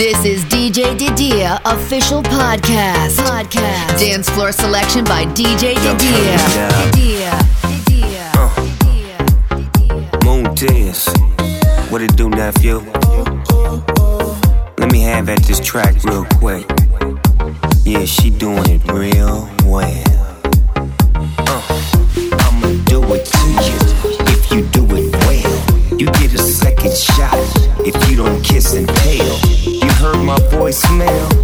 [0.00, 3.18] This is DJ Didia official podcast.
[3.20, 3.98] Podcast.
[4.00, 6.38] Dance floor selection by DJ Didia.
[6.90, 7.36] Didia.
[7.60, 8.30] Didia.
[8.34, 8.48] Uh,
[10.24, 11.04] Moon dance.
[11.90, 12.78] What it do, nephew?
[14.78, 16.64] Let me have at this track real quick.
[17.84, 20.40] Yeah, she doing it real well.
[21.36, 21.60] Uh.
[22.40, 23.76] I'ma do it to you
[24.32, 25.58] if you do it well.
[26.00, 27.36] You get a second shot
[27.84, 29.29] if you don't kiss and tell
[30.30, 31.39] my voicemail.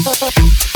[0.00, 0.67] Thank you.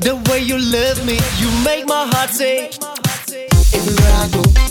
[0.00, 2.70] The way you love me, you make my heart sing.
[3.74, 4.69] Everywhere I go.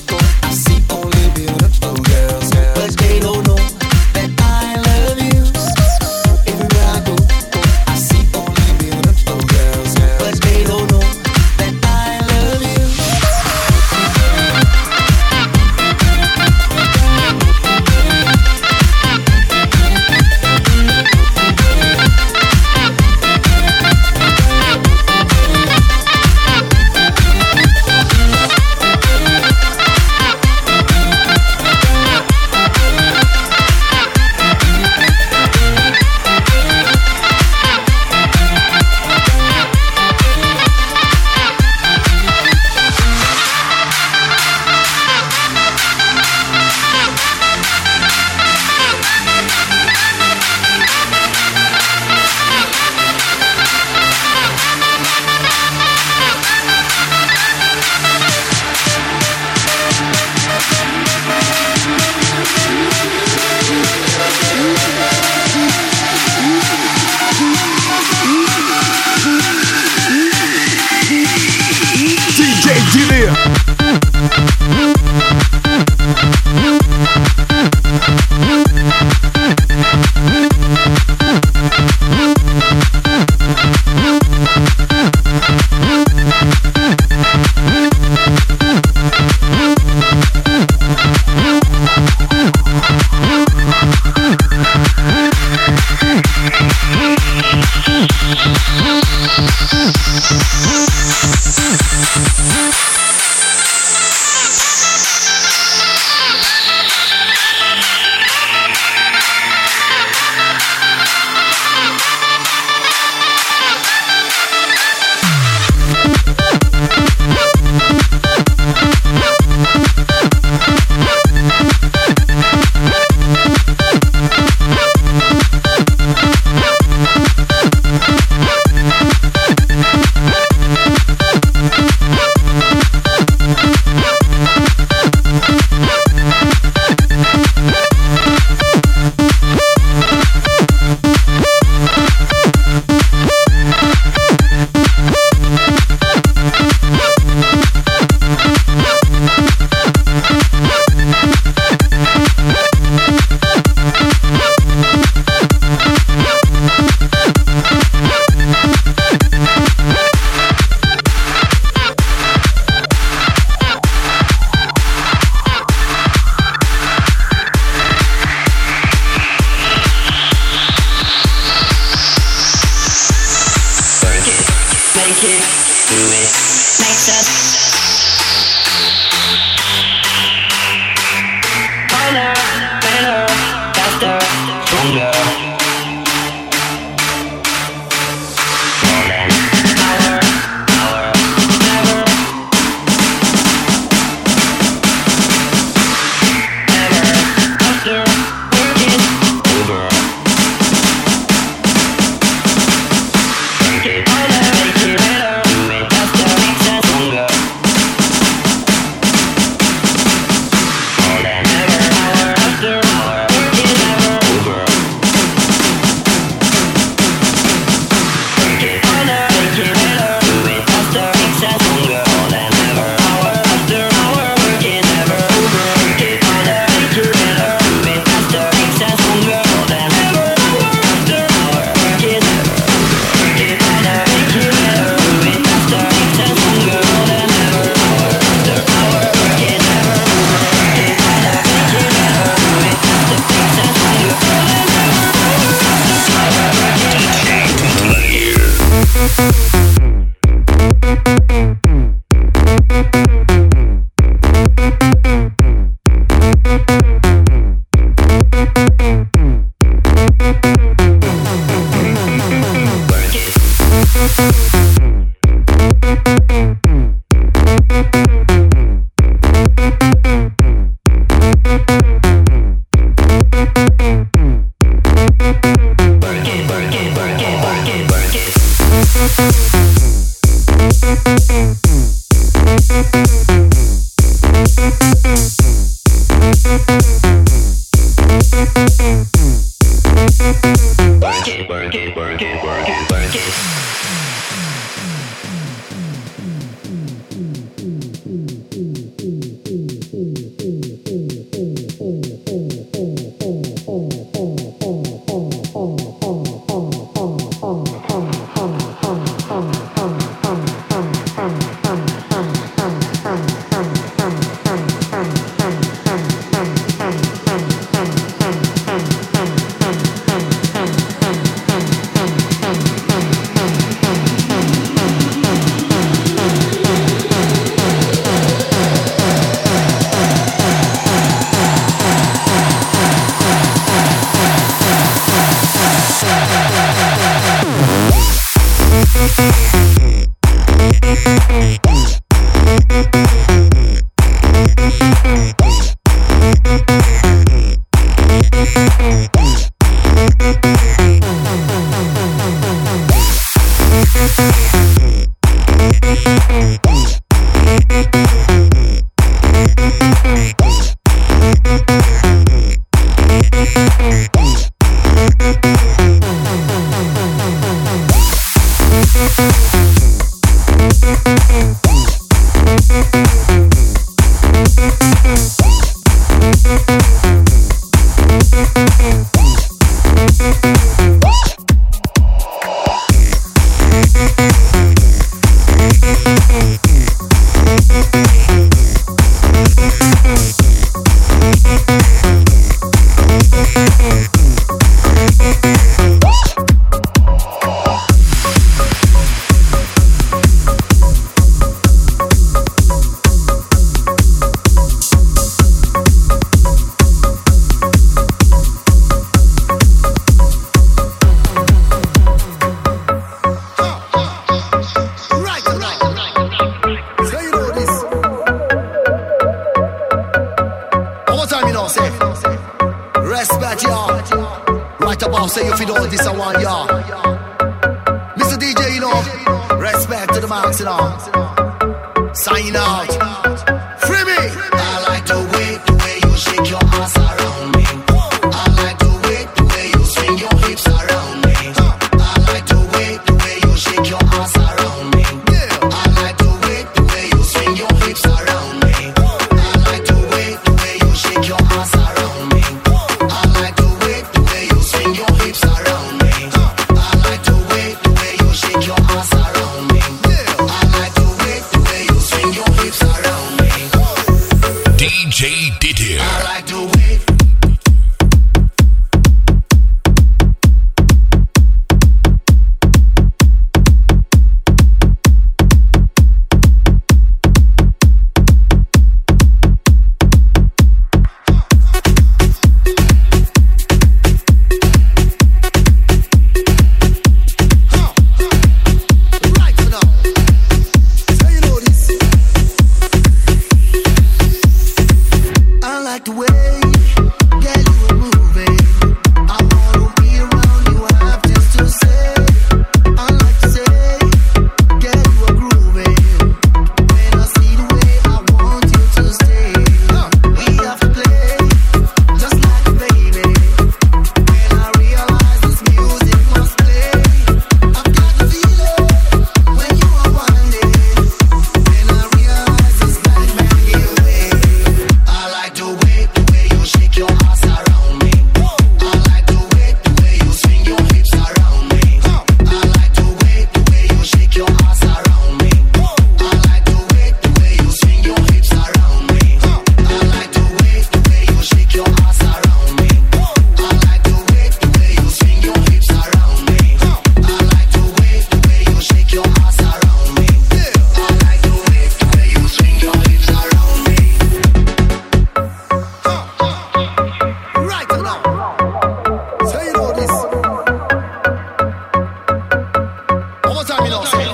[563.69, 564.28] time you.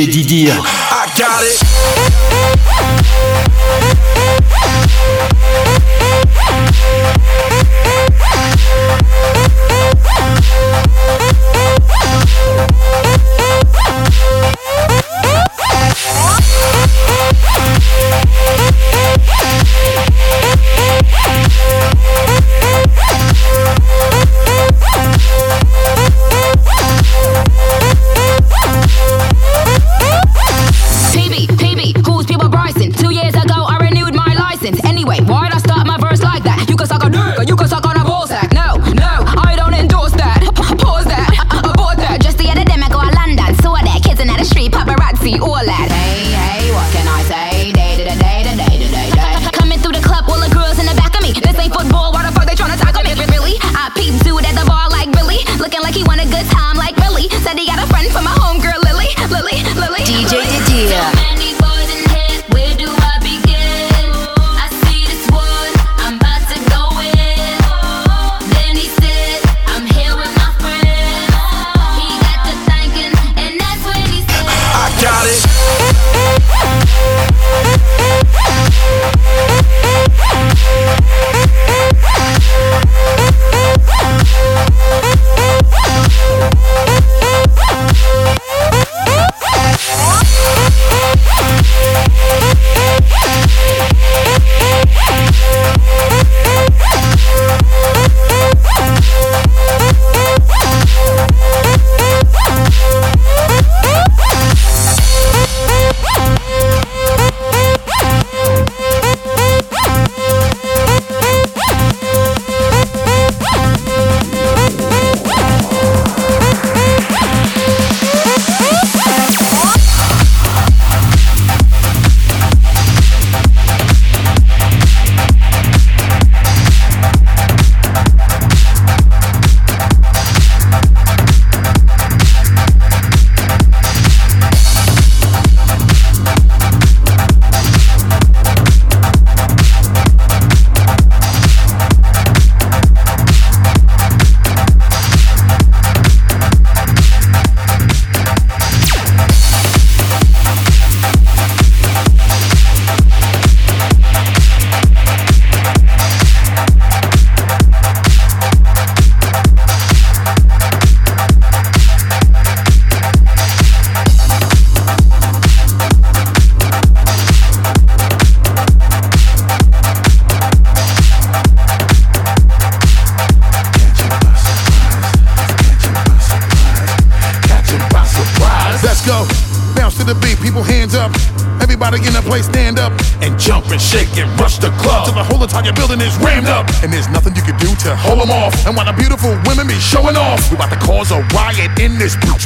[0.00, 0.79] J'ai dit dire.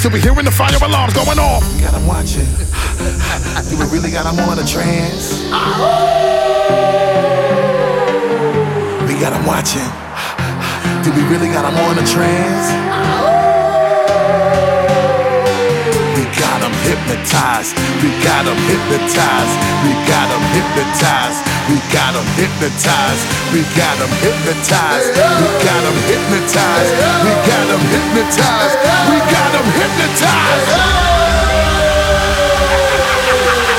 [0.05, 1.65] Till we hearing the fire alarms going off.
[1.81, 2.45] Got 'em watching.
[3.71, 5.41] Do we really got 'em on a trance?
[9.09, 9.91] We got 'em watching.
[11.05, 12.69] Do we really got 'em on a trance?
[16.17, 17.73] We got hypnotized.
[18.03, 19.57] We got 'em hypnotized.
[19.85, 21.54] We got 'em hypnotized.
[21.69, 23.25] We got 'em hypnotized.
[23.53, 25.17] We got 'em hypnotized.
[25.17, 26.93] We got 'em hypnotized.
[27.25, 28.77] We got 'em hypnotized.
[29.09, 30.69] We got 'em hypnotized.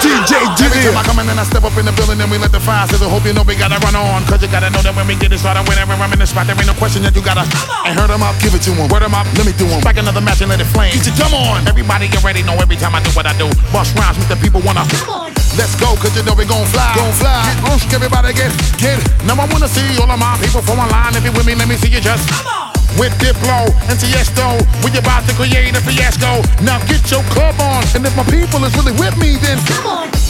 [0.01, 0.33] DJ
[0.65, 2.51] Every time I come in and I step up in the building and we let
[2.51, 3.09] the fire sizzle.
[3.09, 4.25] Hope you know we gotta run on.
[4.25, 6.47] Cause you gotta know that when we get it started, whenever I'm in the spot,
[6.47, 7.45] there ain't no question that you gotta.
[7.85, 8.87] And hurt 'em up, give it to 'em.
[8.89, 9.81] Word 'em up, let me do 'em.
[9.81, 10.93] Back another match and let it flame.
[10.93, 11.67] Get your drum on.
[11.67, 13.47] Everybody get ready, know every time I do what I do.
[13.71, 14.85] Bust rhymes, make the people wanna.
[15.57, 16.91] Let's go, cause you know we gon' fly.
[16.95, 17.39] Gon' fly.
[17.47, 18.99] Get loose, everybody get, get.
[19.23, 21.15] Now I wanna see all of my people form a line.
[21.15, 22.27] If you with me, let me see you just.
[22.27, 22.75] Come on.
[22.99, 26.43] With Diplo and Tiesto, we about to create a fiasco.
[26.63, 29.87] Now get your club on, and if my people is really with me, then come
[29.87, 30.24] on.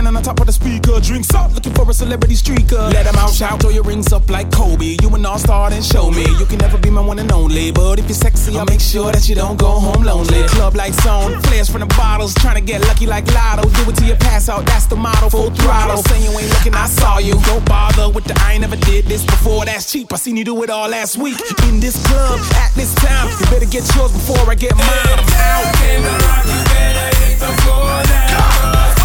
[0.00, 0.98] standing on top of the speaker.
[1.00, 2.92] Drinks up, looking for a celebrity streaker.
[2.92, 4.96] Let them out, shout, throw your rings up like Kobe.
[5.02, 6.24] You an all star, then show me.
[6.38, 7.70] You can never be my one and only.
[7.70, 10.42] But if you're sexy, I'll make sure that you don't go home lonely.
[10.48, 12.34] Club lights on, flares from the bottles.
[12.34, 13.68] Trying to get lucky like Lotto.
[13.68, 15.28] Do it till you pass out, oh, that's the motto.
[15.28, 16.02] Full throttle.
[16.08, 17.34] Saying you ain't looking, I saw you.
[17.44, 19.66] Don't bother with the I ain't never did this before.
[19.66, 20.12] That's cheap.
[20.12, 21.36] I seen you do it all last week.
[21.68, 23.28] In this club, at this time.
[23.38, 24.88] You better get yours before I get mine.
[24.88, 25.64] I'm out.
[25.92, 28.99] In the rock, you better hit the floor now.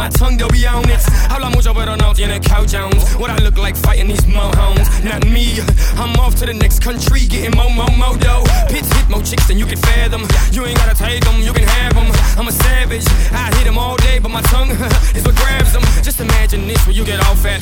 [0.00, 1.04] my tongue, they'll be on it.
[1.28, 3.04] 하려모자 외로나오지 in a cow Jones.
[3.20, 4.88] What I look like fighting these mohounds.
[5.04, 5.60] Not me,
[6.00, 8.44] I'm off to the next country, getting mo mo mo dough.
[8.72, 10.22] Pits hit more chicks than you can fathom.
[10.52, 12.08] You ain't gotta take them, you can have them.
[12.38, 14.70] I'm a savage, I hit them all day, but my tongue
[15.16, 15.84] is what grabs them.
[16.02, 17.60] Just imagine this when you get off at.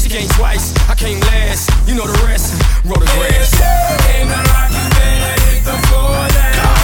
[0.00, 1.68] She came twice, I came last.
[1.86, 2.56] You know the rest,
[2.88, 3.52] roll the grass.
[4.08, 6.81] Came the rock and then I hit the floor.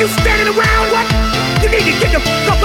[0.00, 1.04] You standing around, what?
[1.60, 2.59] You need to get the fuck